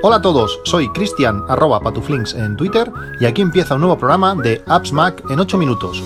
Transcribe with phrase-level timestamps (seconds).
[0.00, 4.34] Hola a todos, soy Cristian arroba patuflinks en Twitter y aquí empieza un nuevo programa
[4.34, 6.02] de Apps Mac en 8 minutos.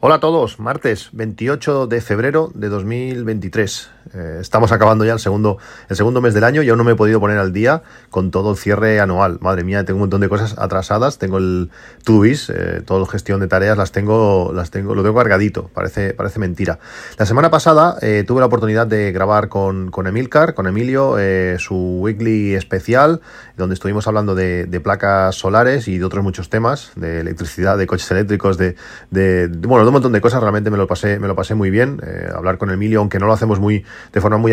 [0.00, 3.90] Hola a todos, martes 28 de febrero de 2023.
[4.14, 5.58] Eh, estamos acabando ya el segundo,
[5.88, 8.30] el segundo mes del año y aún no me he podido poner al día con
[8.30, 9.38] todo el cierre anual.
[9.40, 11.18] Madre mía, tengo un montón de cosas atrasadas.
[11.18, 11.70] Tengo el
[12.04, 15.70] Tubis, eh, toda la gestión de tareas las tengo, las tengo, lo tengo cargadito.
[15.74, 16.78] Parece, parece mentira.
[17.18, 21.56] La semana pasada eh, tuve la oportunidad de grabar con, con Emilcar, con Emilio, eh,
[21.58, 23.20] su weekly especial,
[23.56, 28.10] donde estuvimos hablando de, placas solares y de otros muchos temas, de electricidad, de coches
[28.10, 28.76] eléctricos, de,
[29.10, 30.40] de, de bueno, de un montón de cosas.
[30.40, 32.00] Realmente me lo pasé, me lo pasé muy bien.
[32.34, 34.52] hablar con Emilio, aunque no lo hacemos muy de forma muy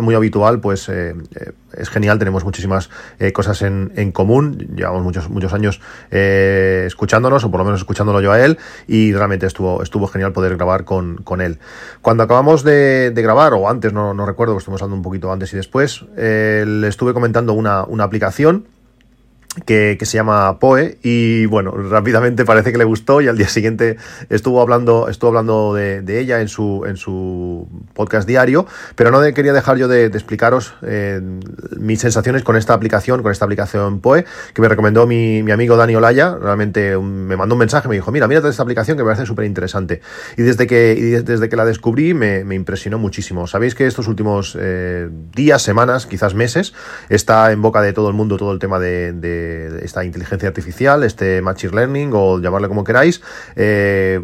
[0.00, 5.02] muy habitual pues eh, eh, es genial, tenemos muchísimas eh, cosas en, en, común, llevamos
[5.02, 9.46] muchos, muchos años eh, escuchándonos, o por lo menos escuchándolo yo a él, y realmente
[9.46, 11.58] estuvo, estuvo genial poder grabar con, con él.
[12.00, 15.56] Cuando acabamos de, grabar, o antes, no, no recuerdo, estuvimos hablando un poquito antes y
[15.56, 18.66] después, le estuve comentando una, una aplicación
[19.66, 23.96] que, se llama Poe y bueno, rápidamente parece que le gustó y al día siguiente
[24.30, 29.52] estuvo hablando, estuvo hablando de, ella en su, en su podcast diario, pero no quería
[29.52, 31.20] dejar yo de, explicaros eh,
[31.78, 35.76] mis sensaciones con esta aplicación, con esta aplicación Poe, que me recomendó mi, mi amigo
[35.76, 39.08] Dani Olaya, realmente me mandó un mensaje, me dijo, mira, mírate esta aplicación que me
[39.08, 40.00] parece súper interesante.
[40.36, 43.46] Y desde que, desde que la descubrí me, me, impresionó muchísimo.
[43.46, 46.74] Sabéis que estos últimos eh, días, semanas, quizás meses,
[47.08, 49.12] está en boca de todo el mundo todo el tema de,
[49.42, 53.22] de esta inteligencia artificial, este machine learning o llamarle como queráis.
[53.56, 54.20] Eh,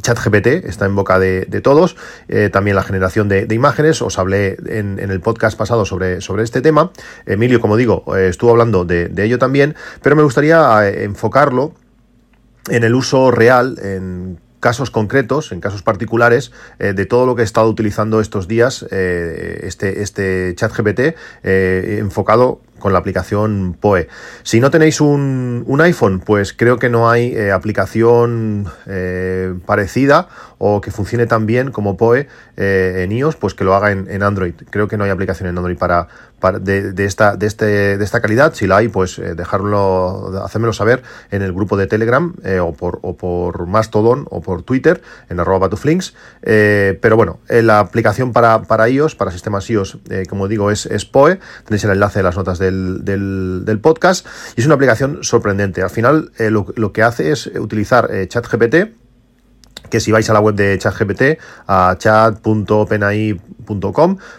[0.00, 1.96] ChatGPT está en boca de, todos,
[2.28, 6.62] eh, también la generación de, imágenes, os hablé en, el podcast pasado sobre, sobre este
[6.62, 6.92] tema,
[7.26, 11.74] Emilio, como digo, eh, estuvo hablando de, ello también, pero me gustaría eh, enfocarlo
[12.70, 17.42] en el uso real, en casos concretos, en casos particulares, eh, de todo lo que
[17.42, 23.76] he estado utilizando estos días, eh, este, este chat GPT, eh, enfocado con la aplicación
[23.80, 24.08] Poe.
[24.42, 30.28] Si no tenéis un, un iPhone, pues creo que no hay eh, aplicación eh, parecida
[30.58, 32.26] o que funcione tan bien como Poe
[32.56, 34.54] eh, en iOS, pues que lo haga en, Android.
[34.70, 36.08] Creo que no hay aplicación en Android para,
[36.40, 38.52] para de, esta, de, este, de esta calidad.
[38.54, 43.16] Si la hay, pues dejarlo, hacérmelo saber en el grupo de Telegram o, por, o
[43.16, 46.14] por Mastodon o por Twitter en arroba batuflinks.
[46.42, 49.98] pero bueno, la aplicación para, para iOS, para sistemas iOS,
[50.28, 51.38] como digo, es, es Poe.
[51.64, 52.71] Tenéis el enlace de las notas del
[53.04, 55.82] del, podcast y es una aplicación sorprendente.
[55.82, 58.92] Al final eh, lo, lo, que hace es utilizar eh, ChatGPT,
[59.90, 63.61] que si vais a la web de ChatGPT, a chat.openai.com,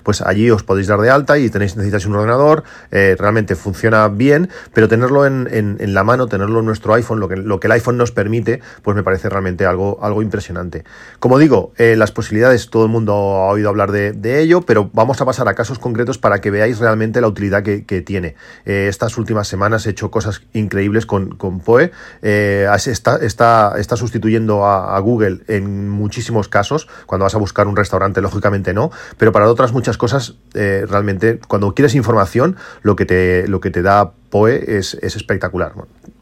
[0.03, 4.07] pues allí os podéis dar de alta y tenéis, necesitáis un ordenador, eh, realmente funciona
[4.07, 7.67] bien, pero tenerlo en, en, la mano, tenerlo en nuestro iPhone, lo que, lo que
[7.67, 10.83] el iPhone nos permite, pues me parece realmente algo, algo impresionante.
[11.19, 14.89] Como digo, eh, las posibilidades, todo el mundo ha oído hablar de, de, ello, pero
[14.93, 18.35] vamos a pasar a casos concretos para que veáis realmente la utilidad que, que tiene.
[18.65, 21.91] Eh, estas últimas semanas he hecho cosas increíbles con, con Poe,
[22.21, 26.87] eh, está, está, está sustituyendo a, a Google en muchísimos casos.
[27.05, 31.39] Cuando vas a buscar un restaurante, lógicamente no, pero para otras muchas cosas, eh, realmente,
[31.47, 35.73] cuando quieres información, lo que te, lo que te da POE es, es espectacular.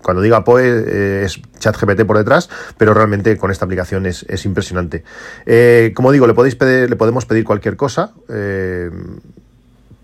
[0.01, 4.45] Cuando diga POE eh, es ChatGPT por detrás, pero realmente con esta aplicación es, es
[4.45, 5.03] impresionante.
[5.45, 8.89] Eh, como digo, le, podéis pedir, le podemos pedir cualquier cosa eh,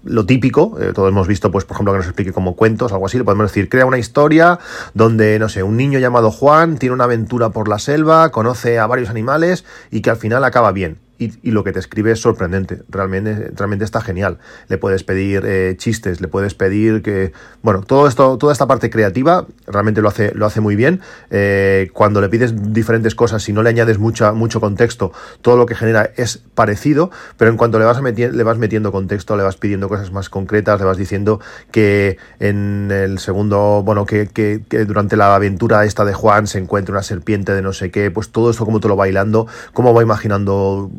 [0.07, 3.05] lo típico, eh, todos hemos visto, pues, por ejemplo, que nos explique como cuentos, algo
[3.05, 4.59] así, le podemos decir, crea una historia
[4.93, 8.87] donde, no sé, un niño llamado Juan tiene una aventura por la selva, conoce a
[8.87, 12.83] varios animales y que al final acaba bien y, lo que te escribe es sorprendente.
[12.89, 14.37] Realmente, realmente está genial.
[14.67, 17.31] Le puedes pedir eh, chistes, le puedes pedir que.
[17.63, 21.01] Bueno, todo esto, toda esta parte creativa realmente lo hace, lo hace muy bien.
[21.29, 25.11] Eh, cuando le pides diferentes cosas, si no le añades mucha, mucho contexto,
[25.41, 29.35] todo lo que genera es parecido, pero en cuanto le vas, le vas metiendo contexto,
[29.37, 31.39] le vas pidiendo cosas más concretas, le vas diciendo
[31.71, 36.93] que en el segundo, bueno, que, que, durante la aventura esta de Juan se encuentra
[36.93, 40.01] una serpiente de no sé qué, pues todo esto como te lo bailando, cómo va
[40.01, 40.89] imaginando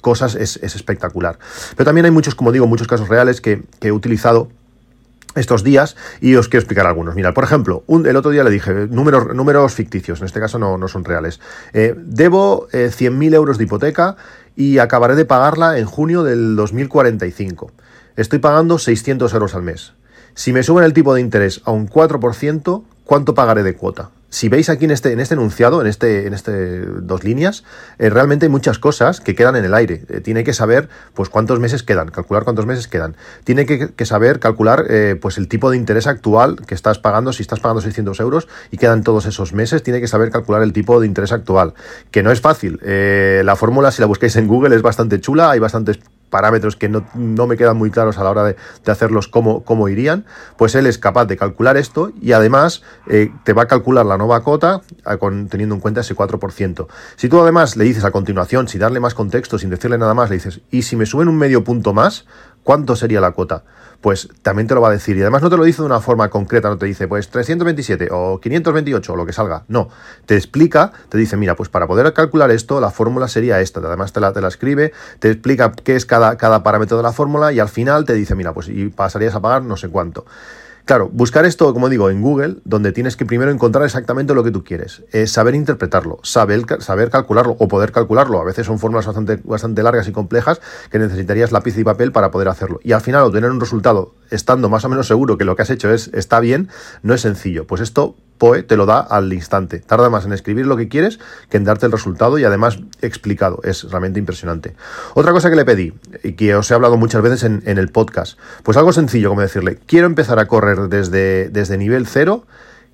[0.00, 1.38] cosas es, es, espectacular.
[1.76, 4.48] Pero también hay muchos, como digo, muchos casos reales que, que he utilizado
[5.34, 7.14] estos días y os quiero explicar algunos.
[7.14, 10.58] Mira, por ejemplo, un, el otro día le dije números, números ficticios, en este caso
[10.58, 11.40] no, no son reales.
[11.72, 14.16] Eh, debo eh, 100.000 euros de hipoteca
[14.56, 17.70] y acabaré de pagarla en junio del 2045.
[18.16, 19.94] Estoy pagando 600 euros al mes.
[20.34, 24.10] Si me suben el tipo de interés a un 4%, ¿cuánto pagaré de cuota?
[24.32, 27.64] Si veis aquí en este, en este enunciado, en este, en este dos líneas,
[27.98, 30.06] eh, realmente hay muchas cosas que quedan en el aire.
[30.08, 33.14] Eh, tiene que saber, pues, cuántos meses quedan, calcular cuántos meses quedan.
[33.44, 37.34] Tiene que, saber calcular, eh, pues, el tipo de interés actual que estás pagando.
[37.34, 40.72] Si estás pagando 600 euros y quedan todos esos meses, tiene que saber calcular el
[40.72, 41.74] tipo de interés actual,
[42.10, 42.80] que no es fácil.
[42.82, 45.50] la fórmula, si la buscáis en Google, es bastante chula.
[45.50, 45.98] Hay bastantes
[46.32, 48.56] parámetros que no, me quedan muy claros a la hora de,
[48.86, 50.24] hacerlos cómo, cómo, irían,
[50.56, 54.16] pues él es capaz de calcular esto y además eh, te va a calcular la
[54.16, 56.86] nueva cota eh, teniendo en cuenta ese 4%.
[57.16, 60.30] Si tú además le dices a continuación, sin darle más contexto, sin decirle nada más,
[60.30, 62.24] le dices, y si me suben un medio punto más,
[62.62, 63.64] ¿cuánto sería la cuota?
[64.00, 65.16] Pues también te lo va a decir.
[65.16, 68.08] Y además no te lo dice de una forma concreta, no te dice pues 327
[68.10, 69.62] o 528 o lo que salga.
[69.68, 69.88] No,
[70.26, 73.80] te explica, te dice, mira, pues para poder calcular esto, la fórmula sería esta.
[73.80, 77.12] Además te la, te la escribe, te explica qué es cada, cada parámetro de la
[77.12, 80.24] fórmula y al final te dice, mira, pues y pasarías a pagar no sé cuánto.
[80.84, 84.50] Claro, buscar esto, como digo, en Google, donde tienes que primero encontrar exactamente lo que
[84.50, 88.40] tú quieres, es saber interpretarlo, saber, saber calcularlo o poder calcularlo.
[88.40, 92.32] A veces son fórmulas bastante, bastante largas y complejas que necesitarías lápiz y papel para
[92.32, 92.80] poder hacerlo.
[92.82, 95.70] Y al final obtener un resultado estando más o menos seguro que lo que has
[95.70, 96.68] hecho es está bien,
[97.02, 97.66] no es sencillo.
[97.66, 99.78] Pues esto POE te lo da al instante.
[99.78, 103.60] Tarda más en escribir lo que quieres que en darte el resultado y además explicado.
[103.62, 104.74] Es realmente impresionante.
[105.14, 105.94] Otra cosa que le pedí
[106.24, 109.78] y que os he hablado muchas veces en, el podcast, pues algo sencillo como decirle,
[109.86, 112.44] quiero empezar a correr desde, desde nivel cero,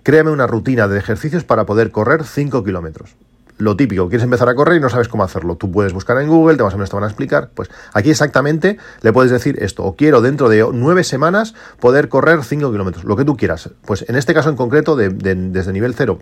[0.03, 3.17] créame una rutina de ejercicios para poder correr 5 kilómetros
[3.59, 5.57] lo típico, quieres empezar a correr y no sabes cómo hacerlo.
[5.57, 7.51] Tú puedes buscar en Google, te más o menos te van a explicar.
[7.55, 12.45] Pues aquí exactamente le puedes decir esto, o quiero dentro de nueve semanas poder correr
[12.45, 13.71] 5 kilómetros, lo que tú quieras.
[13.85, 16.19] Pues en este caso en concreto, de, desde nivel cero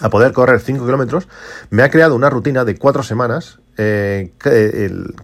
[0.00, 1.28] a poder correr 5 kilómetros,
[1.70, 3.60] me ha creado una rutina de cuatro semanas.
[3.78, 4.32] Eh,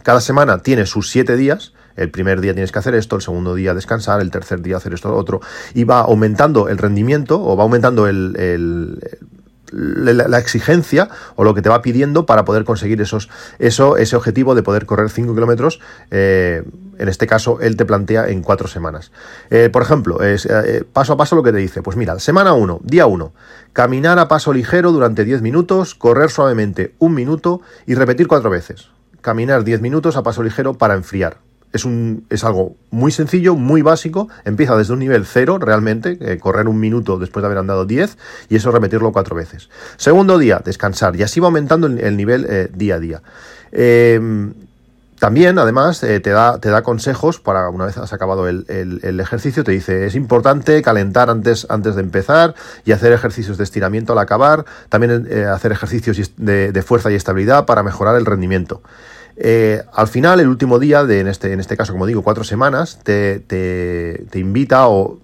[0.05, 1.73] cada semana tiene sus siete días.
[1.97, 4.94] El primer día tienes que hacer esto, el segundo día descansar, el tercer día hacer
[4.94, 5.41] esto, otro.
[5.75, 9.00] Y va aumentando el rendimiento o va aumentando el
[9.73, 13.29] la, exigencia o lo que te va pidiendo para poder conseguir esos,
[13.59, 15.81] eso, ese objetivo de poder correr 5 kilómetros.
[16.11, 16.62] Eh,
[16.99, 19.12] en este caso, él te plantea en 4 semanas.
[19.50, 21.82] Eh, por ejemplo, es, eh, paso a paso lo que te dice.
[21.82, 23.32] Pues mira, semana 1, día 1,
[23.73, 28.88] caminar a paso ligero durante 10 minutos, correr suavemente un minuto y repetir cuatro veces.
[29.21, 33.82] Caminar 10 minutos a paso ligero para enfriar es, un, es algo muy sencillo, muy
[33.82, 34.29] básico.
[34.44, 38.17] Empieza desde un nivel cero, realmente, eh, correr un minuto después de haber andado 10
[38.49, 39.69] y eso repetirlo cuatro veces.
[39.97, 43.23] Segundo día, descansar y así va aumentando el, nivel eh, día a día.
[43.73, 44.55] Em,
[45.19, 48.64] también, además, eh, te, da, te da consejos para una vez has acabado el,
[49.21, 52.55] ejercicio, te dice, es importante calentar antes, antes de empezar
[52.85, 57.67] y hacer ejercicios de estiramiento al acabar, también hacer ejercicios de, de fuerza y estabilidad
[57.67, 58.81] para mejorar el rendimiento.
[59.40, 62.43] Eh, al final, el último día, de, en, este, en este caso, como digo, cuatro
[62.43, 65.20] semanas, te, te, te invita o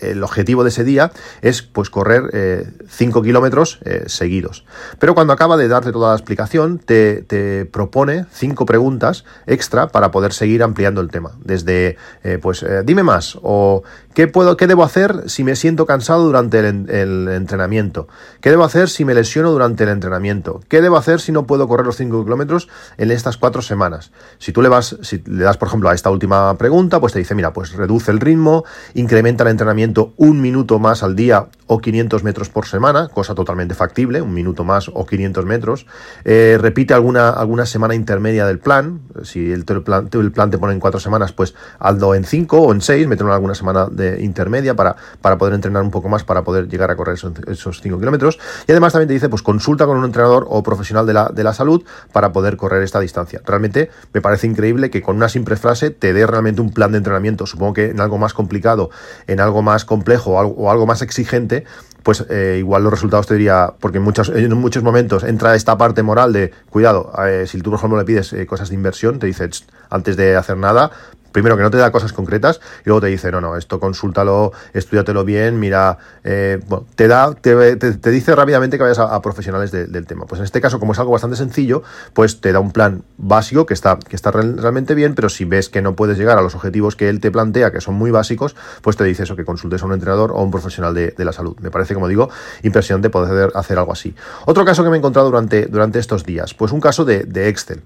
[0.00, 1.12] el objetivo de ese día
[1.42, 4.64] es pues correr 5 eh, kilómetros eh, seguidos.
[4.98, 10.10] Pero cuando acaba de darte toda la explicación, te, te propone cinco preguntas extra para
[10.10, 11.32] poder seguir ampliando el tema.
[11.44, 11.96] Desde,
[12.40, 13.82] pues, dime más, o
[14.18, 18.08] ¿Qué, puedo, ¿Qué debo hacer si me siento cansado durante el, entrenamiento?
[18.40, 20.60] ¿Qué debo hacer si me lesiono durante el entrenamiento?
[20.66, 24.10] ¿Qué debo hacer si no puedo correr los 5 kilómetros en estas cuatro semanas?
[24.38, 27.20] Si tú le vas, si le das, por ejemplo, a esta última pregunta, pues te
[27.20, 31.78] dice, mira, pues reduce el ritmo, incrementa el entrenamiento un minuto más al día o
[31.80, 35.86] 500 metros por semana, cosa totalmente factible, un minuto más o 500 metros.
[36.24, 39.00] Eh, repite alguna, alguna semana intermedia del plan.
[39.22, 42.72] Si el, plan, el plan te pone en cuatro semanas, pues hazlo en cinco o
[42.72, 46.24] en seis, meterlo en alguna semana de intermedia para, para poder entrenar un poco más,
[46.24, 48.38] para poder llegar a correr esos 5 kilómetros.
[48.66, 51.44] Y además también te dice, pues consulta con un entrenador o profesional de la, de
[51.44, 53.42] la salud para poder correr esta distancia.
[53.44, 56.98] Realmente me parece increíble que con una simple frase te dé realmente un plan de
[56.98, 57.46] entrenamiento.
[57.46, 58.90] Supongo que en algo más complicado,
[59.26, 61.64] en algo más complejo o algo, más exigente,
[62.02, 65.76] pues eh, igual los resultados te diría, porque en muchos, en muchos momentos entra esta
[65.76, 69.18] parte moral de, cuidado, eh, si tú por ejemplo le pides eh, cosas de inversión,
[69.18, 69.48] te dice,
[69.90, 70.90] antes de hacer nada,
[71.32, 74.52] primero que no te da cosas concretas y luego te dice, no, no, esto consúltalo,
[74.72, 79.70] estudiatelo bien, mira, eh, bueno, te da, te, te, dice rápidamente que vayas a, profesionales
[79.72, 80.26] del tema.
[80.26, 81.82] Pues en este caso, como es algo bastante sencillo,
[82.12, 85.68] pues te da un plan básico que está, que está realmente bien, pero si ves
[85.68, 88.56] que no puedes llegar a los objetivos que él te plantea, que son muy básicos,
[88.82, 91.56] pues te dice eso, que consultes a un entrenador o un profesional de, la salud.
[91.60, 92.30] Me parece, como digo,
[92.62, 94.14] impresionante poder hacer algo así.
[94.46, 97.82] Otro caso que me he encontrado durante, durante estos días, pues un caso de Excel.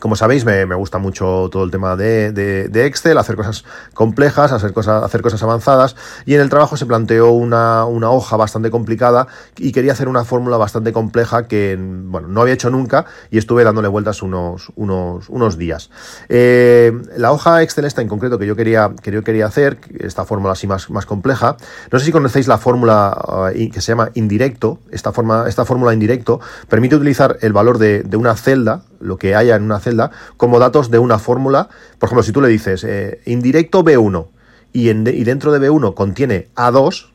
[0.00, 3.64] Como sabéis, me, gusta mucho todo el tema de, Excel, hacer cosas
[3.94, 5.94] complejas, hacer cosas, hacer cosas avanzadas.
[6.26, 10.56] Y en el trabajo se planteó una, hoja bastante complicada y quería hacer una fórmula
[10.56, 15.58] bastante compleja que bueno, no había hecho nunca y estuve dándole vueltas unos, unos, unos
[15.58, 15.90] días.
[16.28, 20.52] Eh, la hoja Excel esta en concreto que yo quería, que quería hacer, esta fórmula
[20.52, 21.56] así más, más compleja,
[21.92, 24.78] no sé si conocéis la fórmula eh, que se llama indirecto.
[24.90, 29.34] Esta, forma, esta fórmula indirecto permite utilizar el valor de, de una celda, lo que
[29.34, 29.89] haya en una celda,
[30.36, 31.68] como datos de una fórmula.
[31.98, 34.26] Por ejemplo, si tú le dices eh, indirecto B1
[34.72, 37.10] y, y dentro de B1 contiene A2,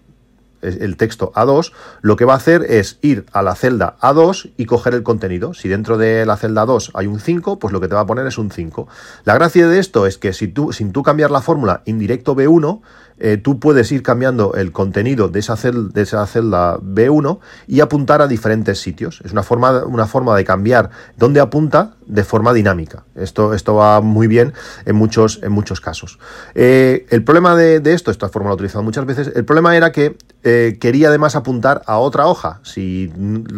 [0.66, 4.66] el texto A2, lo que va a hacer es ir a la celda A2 y
[4.66, 5.54] coger el contenido.
[5.54, 8.06] Si dentro de la celda 2 hay un 5, pues lo que te va a
[8.06, 8.88] poner es un 5.
[9.24, 12.82] La gracia de esto es que si tú, sin tú cambiar la fórmula indirecto B1,
[13.18, 18.28] eh, tú puedes ir cambiando el contenido de esa, de celda B1 y apuntar a
[18.28, 19.22] diferentes sitios.
[19.24, 23.06] Es una forma, una forma de cambiar dónde apunta de forma dinámica.
[23.16, 24.54] Esto, esto va muy bien
[24.86, 26.20] en muchos, en muchos casos.
[26.54, 29.92] Eh, el problema de, esto, esta forma la he utilizado muchas veces, el problema era
[29.92, 32.60] que eh, quería además apuntar a otra hoja.
[32.64, 33.12] Si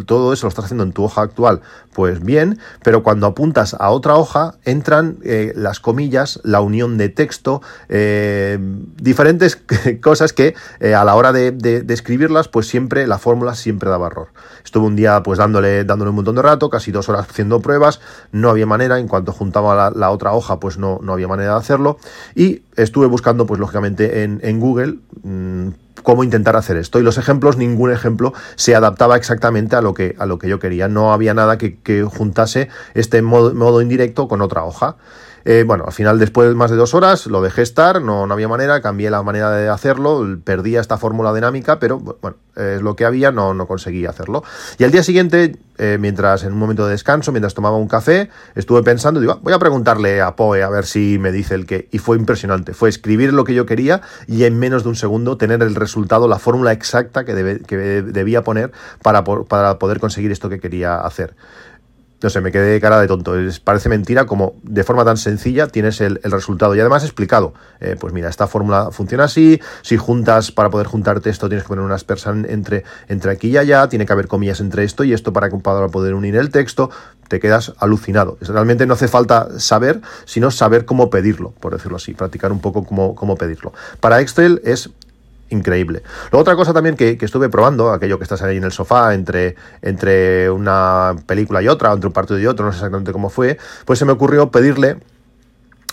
[0.06, 1.60] todo eso lo estás haciendo en tu hoja actual,
[1.92, 5.18] pues bien, pero cuando apuntas a otra hoja entran
[5.54, 9.47] las comillas, la unión de texto, diferentes
[10.02, 14.28] cosas que eh, a la hora de, escribirlas, pues siempre la fórmula siempre daba error.
[14.64, 18.00] Estuve un día pues dándole, dándole un montón de rato, casi dos horas haciendo pruebas,
[18.32, 21.58] no había manera, en cuanto juntaba la, otra hoja, pues no, no había manera de
[21.58, 21.98] hacerlo.
[22.34, 24.98] Y estuve buscando, pues lógicamente, en, Google.
[25.22, 25.68] Mm,
[26.02, 26.98] cómo intentar hacer esto.
[26.98, 30.58] Y los ejemplos, ningún ejemplo se adaptaba exactamente a lo que, a lo que yo
[30.58, 30.88] quería.
[30.88, 34.96] No había nada que, juntase este modo, indirecto con otra hoja.
[35.50, 38.34] Eh, bueno, al final, después de más de dos horas, lo dejé estar, no, no
[38.34, 42.96] había manera, cambié la manera de hacerlo, perdía esta fórmula dinámica, pero bueno, es lo
[42.96, 44.44] que había, no, no conseguí hacerlo.
[44.76, 48.28] Y al día siguiente, eh, mientras en un momento de descanso, mientras tomaba un café,
[48.56, 51.64] estuve pensando, digo, ah, voy a preguntarle a Poe a ver si me dice el
[51.64, 51.88] qué.
[51.92, 55.38] Y fue impresionante, fue escribir lo que yo quería y en menos de un segundo
[55.38, 60.60] tener el resultado, la fórmula exacta que, debía poner para, para poder conseguir esto que
[60.60, 61.34] quería hacer
[62.20, 63.34] no sé, me quedé cara de tonto.
[63.62, 66.74] parece mentira como de forma tan sencilla tienes el, resultado.
[66.74, 71.20] Y además explicado, eh, pues mira, esta fórmula funciona así, si juntas, para poder juntar
[71.20, 74.60] texto tienes que poner unas personas entre, entre aquí y allá, tiene que haber comillas
[74.60, 76.90] entre esto y esto para, para poder unir el texto,
[77.28, 78.36] te quedas alucinado.
[78.40, 82.84] Realmente no hace falta saber, sino saber cómo pedirlo, por decirlo así, practicar un poco
[82.84, 83.72] cómo, cómo pedirlo.
[84.00, 84.90] Para Excel es
[85.50, 86.02] increíble.
[86.30, 89.56] Luego otra cosa también que, estuve probando, aquello que estás ahí en el sofá entre,
[89.82, 93.58] entre una película y otra, entre un partido y otro, no sé exactamente cómo fue,
[93.84, 94.98] pues se me ocurrió pedirle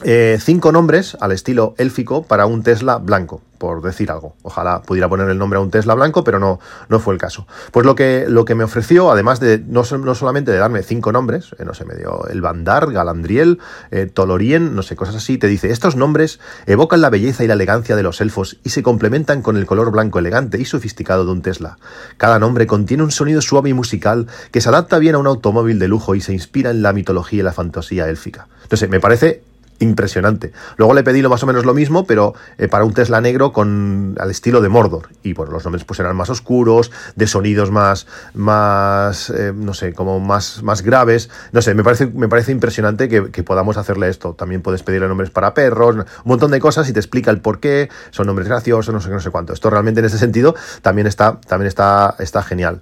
[0.04, 4.36] eh, cinco nombres al estilo élfico para un Tesla blanco, por decir algo.
[4.42, 6.60] Ojalá pudiera poner el nombre a un Tesla blanco, pero no,
[6.90, 7.48] no fue el caso.
[7.72, 11.14] Pues lo que, lo que me ofreció, además de no, no solamente de darme cinco
[11.14, 13.60] nombres, eh, no sé, me dio el Bandar, Galandriel,
[13.92, 17.54] eh, Tolorien, no sé, cosas así, te dice, estos nombres evocan la belleza y la
[17.54, 21.32] elegancia de los elfos y se complementan con el color blanco elegante y sofisticado de
[21.32, 21.78] un Tesla.
[22.18, 25.80] Cada nombre contiene un sonido suave y musical que se adapta bien a un automóvil
[25.80, 28.50] de lujo y se inspira en la mitología y la fantasía élfica.
[28.64, 29.42] Entonces, me parece
[29.79, 30.51] impresionante.
[30.77, 33.51] Luego le pedí lo más o menos lo mismo, pero eh, para un Tesla negro
[33.51, 35.10] con al estilo de Mordor.
[35.24, 39.94] Y bueno, los nombres pues eran más oscuros, de sonidos más, más eh, no sé,
[39.94, 41.29] como más, más graves.
[41.51, 44.34] No sé, me parece, me parece impresionante que, podamos hacerle esto.
[44.34, 47.60] También puedes pedirle nombres para perros, un montón de cosas y te explica el por
[47.60, 49.53] qué, son nombres graciosos, no sé, no sé cuánto.
[49.53, 52.82] Esto realmente en ese sentido también está, también está, está genial.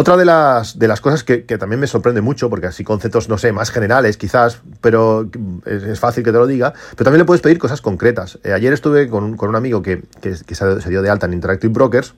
[0.00, 3.36] Otra de las, de las cosas que, también me sorprende mucho, porque así conceptos, no
[3.36, 5.28] sé, más generales quizás, pero
[5.66, 8.38] es, fácil que te lo diga, pero también le puedes pedir cosas concretas.
[8.44, 11.32] Eh, ayer estuve con, con, un amigo que, que, que se dio de alta en
[11.32, 12.14] Interactive Brokers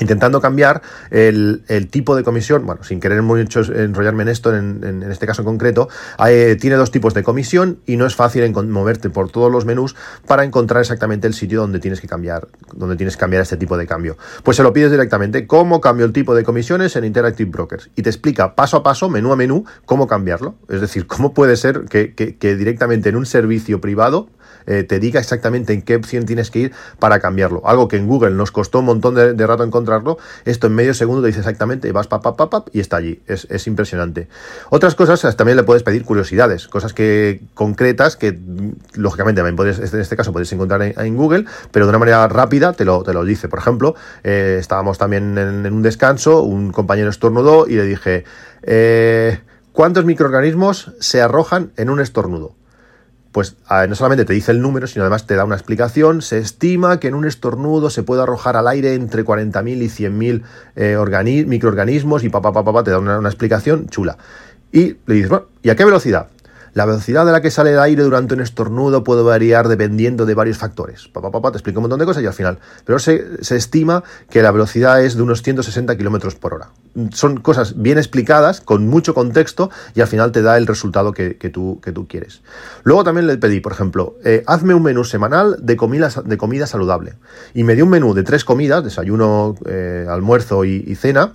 [0.00, 5.26] intentando cambiar el, tipo de comisión, bueno, sin querer mucho enrollarme en esto, en, este
[5.26, 5.88] caso en concreto,
[6.26, 9.96] eh, tiene dos tipos de comisión y no es fácil moverte por todos los menús
[10.26, 13.76] para encontrar exactamente el sitio donde tienes que cambiar, donde tienes que cambiar este tipo
[13.76, 14.16] de cambio.
[14.42, 18.02] Pues se lo pides directamente, cómo cambio el tipo de comisiones en Interactive Brokers y
[18.02, 20.56] te explica paso a paso, menú a menú, cómo cambiarlo.
[20.68, 24.28] Es decir, cómo puede ser que directamente en un servicio privado
[24.68, 27.62] eh, te diga exactamente en qué opción tienes que ir para cambiarlo.
[27.64, 31.22] Algo que en Google nos costó un montón de, rato encontrarlo, esto en medio segundo
[31.22, 33.22] te dice exactamente, vas pa, pa, pa, pa, y está allí.
[33.26, 34.28] Es, impresionante.
[34.70, 38.38] Otras cosas también le puedes pedir curiosidades, cosas que concretas que
[38.94, 42.84] lógicamente puedes, en este caso puedes encontrar en, Google, pero de una manera rápida te
[42.84, 43.48] lo, te lo dice.
[43.48, 48.24] Por ejemplo, eh, estábamos también en, un descanso, un compañero estornudó y le dije,
[48.62, 49.40] eh,
[49.72, 52.57] ¿cuántos microorganismos se arrojan en un estornudo?
[53.38, 53.54] Pues
[53.88, 56.22] no solamente te dice el número, sino además te da una explicación.
[56.22, 60.42] Se estima que en un estornudo se puede arrojar al aire entre 40.000 y 100.000
[60.74, 64.18] eh, microorganismos y papá, papá, pa, te da una, explicación chula.
[64.72, 65.30] Y le dices,
[65.62, 66.30] ¿y a qué velocidad?
[66.78, 70.34] La velocidad a la que sale el aire durante un estornudo puede variar dependiendo de
[70.34, 71.08] varios factores.
[71.08, 72.60] Papá, papá, te explico un montón de cosas y al final.
[72.84, 76.68] Pero se, se estima que la velocidad es de unos 160 kilómetros por hora.
[77.12, 81.34] Son cosas bien explicadas, con mucho contexto, y al final te da el resultado que,
[81.52, 82.42] tú, que tú quieres.
[82.84, 86.68] Luego también le pedí, por ejemplo, eh, hazme un menú semanal de comida, de comida
[86.68, 87.14] saludable.
[87.54, 91.32] Y me dio un menú de tres comidas, desayuno, eh, almuerzo y cena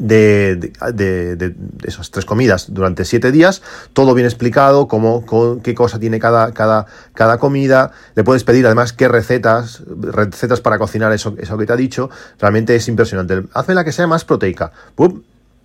[0.00, 1.54] de, de,
[1.84, 5.24] esas tres comidas durante siete días, todo bien explicado, cómo,
[5.62, 10.78] qué cosa tiene cada, cada, cada comida, le puedes pedir además qué recetas, recetas para
[10.78, 13.42] cocinar eso, eso que te ha dicho, realmente es impresionante.
[13.54, 14.72] Hazme la que sea más proteica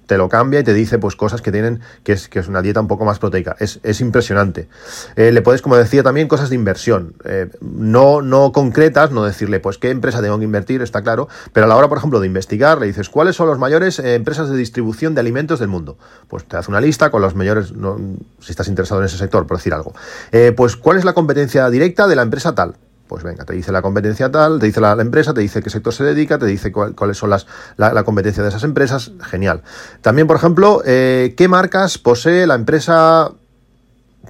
[0.06, 2.62] te lo cambia y te dice pues cosas que tienen, que es, que es una
[2.62, 3.56] dieta un poco más proteica.
[3.60, 4.68] Es, es impresionante.
[5.16, 7.16] Eh, le puedes, como decía, también cosas de inversión.
[7.26, 11.66] Eh, no, no concretas, no decirle pues qué empresa tengo que invertir, está claro, pero
[11.66, 14.50] a la hora, por ejemplo, de investigar, le dices cuáles son las mayores eh, empresas
[14.50, 15.98] de distribución de alimentos del mundo.
[16.28, 17.98] Pues te hace una lista con los mayores, no,
[18.40, 19.94] si estás interesado en ese sector, por decir algo.
[20.56, 22.76] pues cuál es la competencia directa de la empresa tal
[23.08, 25.94] pues venga, te dice la competencia tal, te dice la, empresa, te dice qué sector
[25.94, 27.48] se dedica, te dice cuáles son las,
[27.78, 29.12] la, competencia de esas empresas.
[29.22, 29.62] Genial.
[30.02, 33.32] También, por ejemplo, eh, qué marcas posee la empresa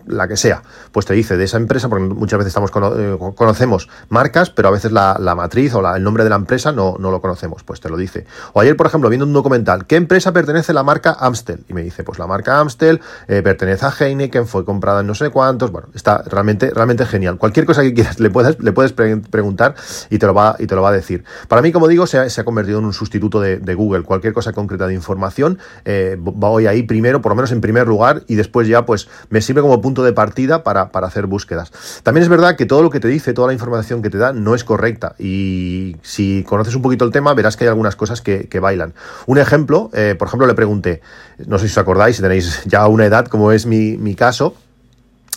[0.07, 3.89] la que sea, pues te dice de esa empresa, porque muchas veces estamos eh, conocemos
[4.09, 7.21] marcas, pero a veces la, matriz o el nombre de la empresa no, no, lo
[7.21, 8.25] conocemos, pues te lo dice.
[8.53, 11.65] O ayer, por ejemplo, viendo un documental, ¿qué empresa pertenece la marca Amstel?
[11.67, 15.15] Y me dice, pues la marca Amstel eh, pertenece a Heineken, fue comprada en no
[15.15, 17.37] sé cuántos, bueno, está realmente, realmente genial.
[17.37, 19.75] Cualquier cosa que quieras le puedes, le puedes preguntar
[20.09, 21.23] y te, lo va, y te lo va a decir.
[21.47, 24.03] Para mí, como digo, se ha, convertido en un sustituto de, Google.
[24.03, 28.23] Cualquier cosa concreta de información, eh, voy ahí primero, por lo menos en primer lugar,
[28.27, 31.71] y después ya pues me sirve como punto de partida para, hacer búsquedas.
[32.03, 34.33] También es verdad que todo lo que te dice, toda la información que te da,
[34.33, 35.15] no es correcta.
[35.19, 38.93] Y si conoces un poquito el tema, verás que hay algunas cosas que, bailan.
[39.25, 41.01] Un ejemplo, eh, por ejemplo, le pregunté,
[41.45, 44.55] no sé si os acordáis, si tenéis ya una edad, como es mi, mi caso,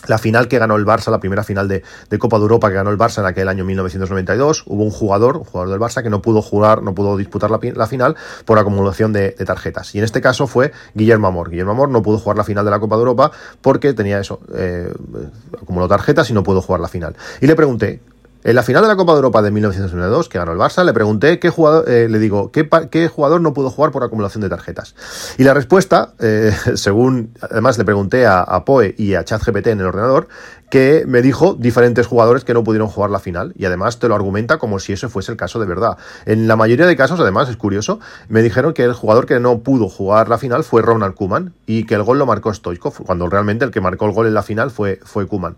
[0.07, 1.83] la final que ganó el Barça, la primera final de,
[2.17, 5.43] Copa de Europa que ganó el Barça en aquel año 1992, hubo un jugador, un
[5.43, 8.15] jugador del Barça que no pudo jugar, no pudo disputar la, final
[8.45, 9.93] por acumulación de, tarjetas.
[9.95, 11.49] Y en este caso fue Guillermo Amor.
[11.49, 14.39] Guillermo Amor no pudo jugar la final de la Copa de Europa porque tenía eso,
[14.53, 14.91] eh,
[15.61, 17.15] acumuló tarjetas y no pudo jugar la final.
[17.41, 18.01] Y le pregunté,
[18.49, 20.91] en la final de la Copa de Europa de 1992, que ganó el Barça, le
[20.91, 24.49] pregunté qué jugador, eh, le digo, ¿qué, ¿qué, jugador no pudo jugar por acumulación de
[24.49, 24.95] tarjetas.
[25.37, 29.81] Y la respuesta, eh, según, además le pregunté a, a Poe y a ChatGPT en
[29.81, 30.29] el ordenador,
[30.69, 34.15] que me dijo diferentes jugadores que no pudieron jugar la final y además te lo
[34.15, 35.97] argumenta como si ese fuese el caso de verdad.
[36.25, 39.59] En la mayoría de casos, además, es curioso, me dijeron que el jugador que no
[39.59, 43.27] pudo jugar la final fue Ronald Kuman y que el gol lo marcó Stoichkov, cuando
[43.29, 45.57] realmente el que marcó el gol en la final fue, fue Kuman.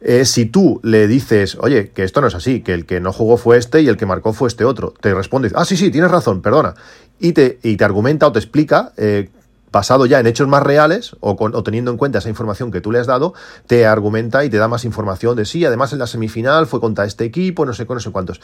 [0.00, 3.12] Eh, si tú le dices, oye, que esto no es así, que el que no
[3.12, 5.90] jugó fue este y el que marcó fue este otro, te responde, ah, sí, sí,
[5.90, 6.74] tienes razón, perdona.
[7.18, 9.28] Y te, y te argumenta o te explica eh,
[9.72, 12.98] basado ya en hechos más reales o, teniendo en cuenta esa información que tú le
[12.98, 13.34] has dado,
[13.66, 17.04] te argumenta y te da más información de sí, además en la semifinal fue contra
[17.04, 18.40] este equipo, no sé con no sé cuántos.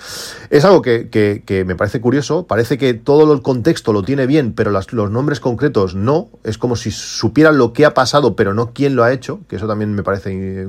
[0.51, 4.53] Es algo que, que, me parece curioso, parece que todo el contexto lo tiene bien,
[4.53, 8.73] pero los nombres concretos no, es como si supieran lo que ha pasado, pero no
[8.73, 10.69] quién lo ha hecho, que eso también me parece eh,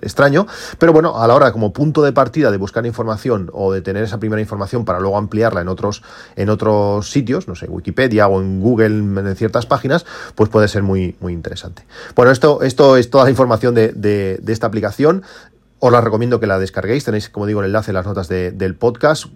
[0.00, 0.46] extraño,
[0.78, 4.04] pero bueno, a la hora como punto de partida de buscar información o de tener
[4.04, 6.02] esa primera información para luego ampliarla en otros,
[6.36, 9.97] en otros sitios, no sé, Wikipedia o en Google en ciertas páginas,
[10.34, 11.84] pues puede ser muy, muy interesante.
[12.14, 15.22] Bueno, esto, esto es toda la información de, esta aplicación.
[15.78, 17.04] Os la recomiendo que la descarguéis.
[17.04, 19.26] Tenéis, como digo, el enlace en las notas del podcast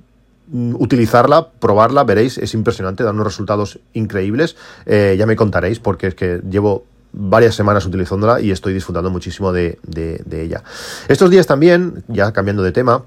[0.49, 4.57] mm, utilizarla, probarla, veréis, es impresionante, da unos resultados increíbles.
[4.87, 9.53] Eh, ya me contaréis, porque es que llevo varias semanas utilizándola y estoy disfrutando muchísimo
[9.53, 10.63] de, de ella.
[11.09, 13.05] Estos días también, ya cambiando de tema,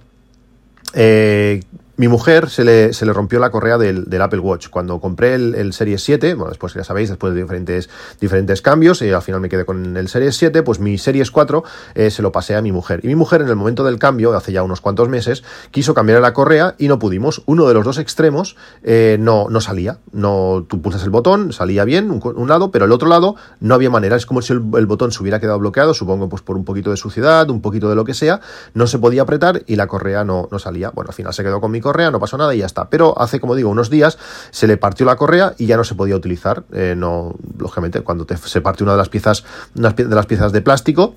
[0.96, 1.62] eh,
[1.98, 4.70] mi mujer se le, se le, rompió la correa del, Apple Watch.
[4.70, 9.02] Cuando compré el, el, Series 7, bueno, después ya sabéis, después de diferentes, diferentes cambios,
[9.02, 11.64] y al final me quedé con el Series 7, pues mi Series 4
[11.96, 13.00] eh, se lo pasé a mi mujer.
[13.04, 16.22] Y mi mujer, en el momento del cambio, hace ya unos cuantos meses, quiso cambiar
[16.22, 17.44] la correa y no pudimos.
[17.46, 20.00] Uno de los dos extremos eh, no, no salía.
[20.12, 23.90] No, tú pulsas el botón, salía bien un, lado, pero el otro lado no había
[23.90, 24.16] manera.
[24.16, 26.98] Es como si el, botón se hubiera quedado bloqueado, supongo, pues por un poquito de
[26.98, 28.42] suciedad, un poquito de lo que sea.
[28.74, 30.90] No se podía apretar y la correa no, no salía.
[30.90, 32.90] Bueno, al final se quedó con mi correa, no pasó nada y ya está.
[32.90, 34.18] Pero hace, como digo, unos días
[34.50, 36.64] se le partió la correa y ya no se podía utilizar.
[36.74, 39.44] Eh, no, lógicamente, cuando se parte una de las piezas,
[39.76, 41.14] de las piezas de plástico,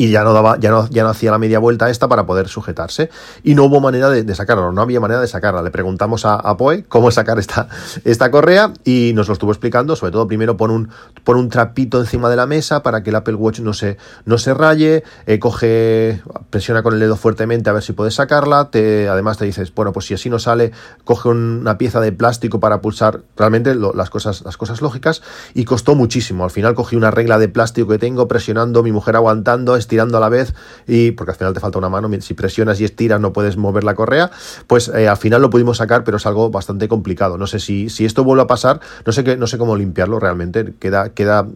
[0.00, 2.48] y ya no daba, ya no, ya no hacía la media vuelta esta para poder
[2.48, 3.10] sujetarse.
[3.42, 5.60] Y no hubo manera de, sacarla, no había manera de sacarla.
[5.60, 7.68] Le preguntamos a, a, Poe cómo sacar esta,
[8.06, 9.96] esta correa y nos lo estuvo explicando.
[9.96, 10.88] Sobre todo, primero pon un,
[11.22, 14.38] pon un trapito encima de la mesa para que el Apple Watch no se, no
[14.38, 18.70] se raye, eh, coge, presiona con el dedo fuertemente a ver si puedes sacarla.
[18.70, 20.72] Te, además te dices, bueno, pues si así no sale,
[21.04, 25.20] coge una pieza de plástico para pulsar realmente las, cosas, las cosas lógicas.
[25.52, 26.44] Y costó muchísimo.
[26.44, 30.20] Al final cogí una regla de plástico que tengo, presionando, mi mujer aguantando, estirando a
[30.20, 30.54] la vez,
[30.86, 33.82] y porque al final te falta una mano, si presionas y estiras no puedes mover
[33.82, 34.30] la correa,
[34.68, 37.36] pues eh, al final lo pudimos sacar, pero es algo bastante complicado.
[37.38, 40.20] No sé si, si esto vuelve a pasar, no sé, qué, no sé cómo limpiarlo
[40.20, 41.48] realmente, queda, queda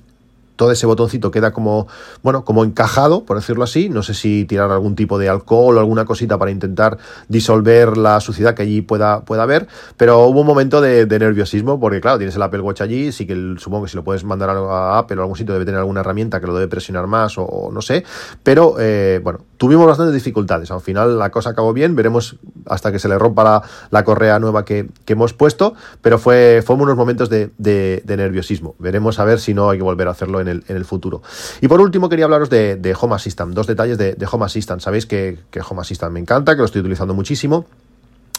[0.56, 1.86] todo ese botoncito queda como,
[2.22, 3.88] bueno, como encajado, por decirlo así.
[3.88, 8.20] No sé si tirar algún tipo de alcohol o alguna cosita para intentar disolver la
[8.20, 9.66] suciedad que allí pueda, pueda haber.
[9.96, 13.54] Pero hubo un momento de, nerviosismo, porque claro, tienes el Apple Watch allí, sí que
[13.58, 16.40] supongo que si lo puedes mandar a Apple o algún sitio debe tener alguna herramienta
[16.40, 18.04] que lo debe presionar más o, no sé.
[18.42, 20.70] Pero eh, bueno, tuvimos bastantes dificultades.
[20.70, 22.36] Al final la cosa acabó bien, veremos
[22.66, 26.96] hasta que se le rompa la, correa nueva que, hemos puesto, pero fue, fue unos
[26.96, 28.74] momentos de, nerviosismo.
[28.78, 31.22] Veremos a ver si no hay que volver a hacerlo en el futuro.
[31.60, 34.80] Y por último quería hablaros de, Home Assistant, dos detalles de, Home Assistant.
[34.80, 37.66] Sabéis que, que Home Assistant me encanta, que lo estoy utilizando muchísimo.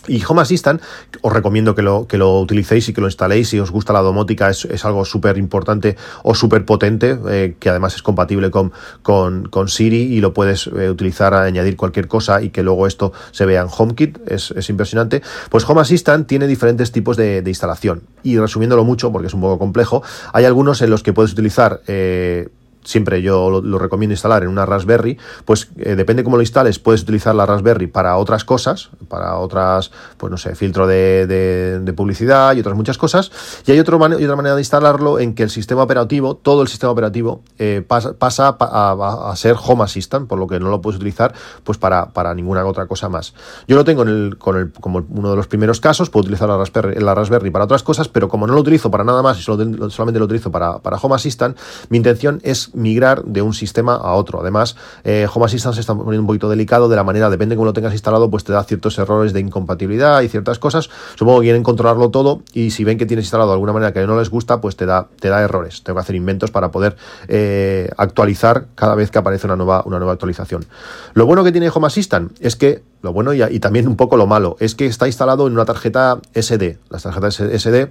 [0.07, 0.81] Y Home Assistant,
[1.21, 3.49] os recomiendo que lo, que lo utilicéis y que lo instaléis.
[3.49, 7.95] Si os gusta la domótica, es, algo súper importante o súper potente, eh, que además
[7.95, 12.49] es compatible con, con, Siri y lo puedes eh, utilizar a añadir cualquier cosa y
[12.49, 14.19] que luego esto se vea en HomeKit.
[14.27, 15.21] Es, es impresionante.
[15.49, 18.03] Pues Home Assistant tiene diferentes tipos de, instalación.
[18.23, 21.81] Y resumiéndolo mucho, porque es un poco complejo, hay algunos en los que puedes utilizar.
[21.87, 22.49] Eh,
[22.85, 27.01] siempre yo lo, recomiendo instalar en una Raspberry, pues eh, depende cómo lo instales, puedes
[27.01, 32.59] utilizar la Raspberry para otras cosas, para otras, pues no sé, filtro de, publicidad y
[32.59, 33.31] otras muchas cosas.
[33.65, 37.41] Y hay otra manera de instalarlo en que el sistema operativo, todo el sistema operativo,
[37.57, 41.77] eh, pasa, pasa a, ser Home Assistant, por lo que no lo puedes utilizar pues
[41.77, 43.33] para, para ninguna otra cosa más.
[43.67, 46.47] Yo lo tengo en el, con el, como uno de los primeros casos, puedo utilizar
[46.47, 49.39] la Raspberry, la Raspberry para otras cosas, pero como no lo utilizo para nada más
[49.39, 51.57] y solamente lo utilizo para, para Home Assistant,
[51.89, 54.41] mi intención es migrar de un sistema a otro.
[54.41, 57.57] Además, eh, Home Assistant se está poniendo un poquito delicado de la manera, depende de
[57.57, 60.89] cómo lo tengas instalado, pues te da ciertos errores de incompatibilidad y ciertas cosas.
[61.15, 64.05] Supongo que quieren controlarlo todo y si ven que tienes instalado de alguna manera que
[64.05, 65.83] no les gusta, pues te da, te da errores.
[65.83, 66.95] Tengo que hacer inventos para poder
[67.27, 70.65] eh, actualizar cada vez que aparece una nueva, una nueva actualización.
[71.13, 74.17] Lo bueno que tiene Home Assistant es que lo bueno y, y también un poco
[74.17, 76.77] lo malo es que está instalado en una tarjeta SD.
[76.89, 77.89] Las tarjetas SD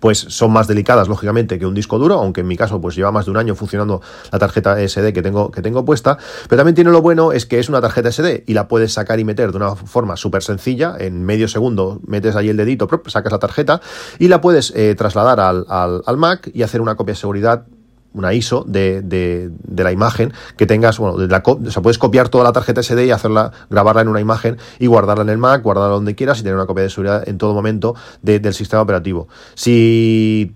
[0.00, 3.12] pues son más delicadas, lógicamente, que un disco duro, aunque en mi caso, pues lleva
[3.12, 6.18] más de un año funcionando la tarjeta SD que tengo, que tengo puesta,
[6.48, 9.20] pero también tiene lo bueno es que es una tarjeta SD y la puedes sacar
[9.20, 13.32] y meter de una forma súper sencilla, en medio segundo metes ahí el dedito, sacas
[13.32, 13.80] la tarjeta
[14.18, 17.66] y la puedes eh, trasladar al, al Mac y hacer una copia de seguridad
[18.14, 21.98] una ISO de, de, de, la imagen que tengas, bueno, de la, o sea, puedes
[21.98, 25.38] copiar toda la tarjeta SD y hacerla, grabarla en una imagen y guardarla en el
[25.38, 28.82] Mac, guardarla donde quieras y tener una copia de seguridad en todo momento del sistema
[28.82, 29.28] operativo.
[29.54, 30.54] Si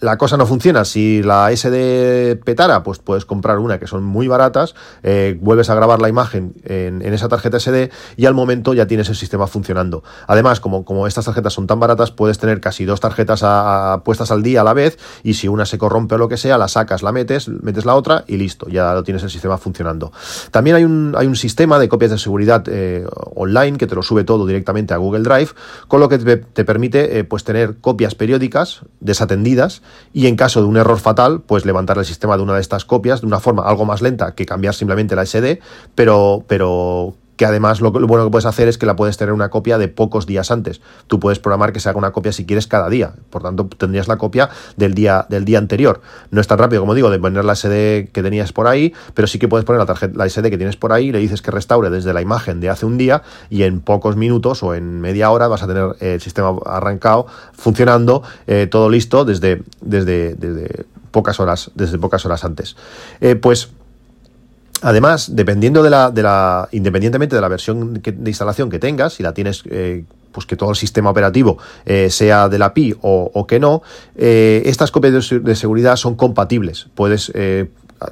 [0.00, 0.84] la cosa no funciona.
[0.84, 5.74] Si la SD petara, pues puedes comprar una que son muy baratas, eh, vuelves a
[5.74, 10.02] grabar la imagen en, esa tarjeta SD y al momento ya tienes el sistema funcionando.
[10.26, 13.44] Además, como, como estas tarjetas son tan baratas, puedes tener casi dos tarjetas
[14.02, 16.56] puestas al día a la vez y si una se corrompe o lo que sea,
[16.58, 20.12] la sacas, la metes, metes la otra y listo, ya lo tienes el sistema funcionando.
[20.50, 24.02] También hay un, hay un sistema de copias de seguridad eh, online que te lo
[24.02, 25.50] sube todo directamente a Google Drive,
[25.88, 29.82] con lo que te, permite eh, pues tener copias periódicas desatendidas
[30.12, 32.84] y en caso de un error fatal, pues levantar el sistema de una de estas
[32.84, 35.60] copias de una forma algo más lenta que cambiar simplemente la SD,
[35.94, 39.48] pero, pero que además lo, bueno que puedes hacer es que la puedes tener una
[39.48, 40.82] copia de pocos días antes.
[41.06, 43.14] Tú puedes programar que se haga una copia si quieres cada día.
[43.30, 46.02] Por tanto, tendrías la copia del día, del día anterior.
[46.30, 49.26] No es tan rápido, como digo, de poner la SD que tenías por ahí, pero
[49.26, 51.50] sí que puedes poner la, tarjeta, la SD que tienes por ahí, le dices que
[51.50, 55.30] restaure desde la imagen de hace un día y en pocos minutos o en media
[55.30, 61.70] hora vas a tener el sistema arrancado, funcionando, eh, todo listo desde, desde, pocas horas,
[61.74, 62.76] desde pocas horas antes.
[63.22, 63.70] Eh, pues
[64.82, 69.22] Además, dependiendo de la, de la, independientemente de la versión de instalación que tengas, si
[69.22, 73.46] la tienes, eh, pues que todo el sistema operativo eh, sea de la PI o,
[73.46, 73.82] que no,
[74.16, 76.86] eh, estas copias de, seguridad son compatibles.
[76.94, 77.32] Puedes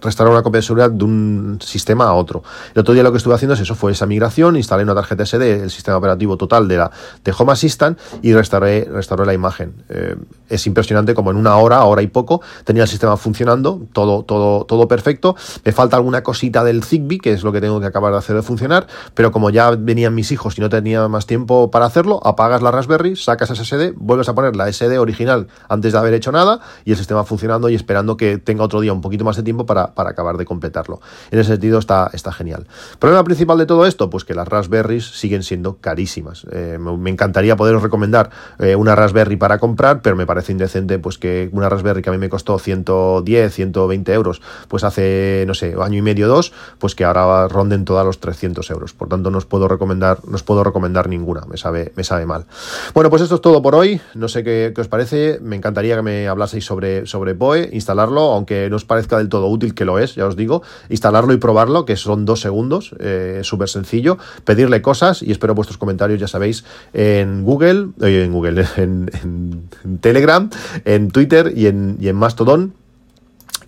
[0.03, 2.43] restaurar una copia de seguridad de un sistema a otro.
[2.75, 5.25] El otro día lo que estuve haciendo es eso, fue esa migración, instalé una tarjeta
[5.25, 6.91] SD, el sistema operativo total de la
[7.25, 9.85] de Home Assistant y restauré, restauré la imagen.
[9.89, 10.17] Eh,
[10.49, 14.65] es impresionante como en una hora, hora y poco, tenía el sistema funcionando, todo, todo,
[14.65, 15.37] todo perfecto.
[15.65, 18.37] Me falta alguna cosita del Zigbee, que es lo que tengo que acabar de hacer
[18.37, 22.21] de funcionar, pero como ya venían mis hijos y no tenía más tiempo para hacerlo,
[22.25, 26.15] apagas la Raspberry, sacas esa SD, vuelves a poner la SD original antes de haber
[26.15, 29.37] hecho nada y el sistema funcionando y esperando que tenga otro día un poquito más
[29.37, 31.01] de tiempo para para, acabar de completarlo.
[31.31, 32.67] En ese sentido está, está genial.
[32.99, 34.11] ¿Problema principal de todo esto?
[34.11, 36.47] Pues que las Raspberries siguen siendo carísimas.
[36.51, 41.19] Eh, me, encantaría poderos recomendar eh, una Raspberry para comprar, pero me parece indecente pues
[41.19, 45.75] que una Raspberry que a mí me costó 110, 120 euros, pues hace, no sé,
[45.81, 48.93] año y medio, dos, pues que ahora ronden todos los 300 euros.
[48.93, 52.27] Por tanto, no os puedo recomendar, no os puedo recomendar ninguna, me sabe, me sabe
[52.27, 52.47] mal.
[52.95, 54.01] Bueno, pues esto es todo por hoy.
[54.15, 55.39] No sé qué, os parece.
[55.41, 59.47] Me encantaría que me hablaseis sobre, sobre POE, instalarlo, aunque no os parezca del todo
[59.49, 63.41] útil, que lo es, ya os digo, instalarlo y probarlo, que son dos segundos, eh,
[63.43, 68.67] súper sencillo, pedirle cosas y espero vuestros comentarios, ya sabéis, en Google, eh, en Google,
[68.77, 69.69] en,
[70.01, 70.51] Telegram,
[70.85, 72.75] en Twitter y en, y en Mastodon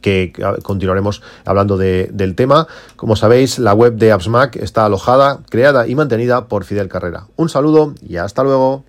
[0.01, 0.33] que
[0.63, 2.67] continuaremos hablando del tema.
[2.97, 7.27] Como sabéis, la web de AppsMac está alojada, creada y mantenida por Fidel Carrera.
[7.37, 8.85] Un saludo y hasta luego.